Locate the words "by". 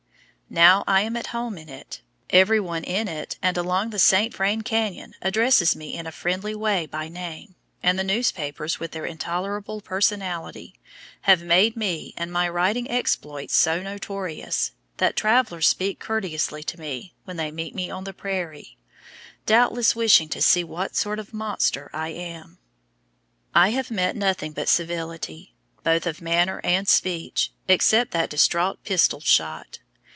6.87-7.07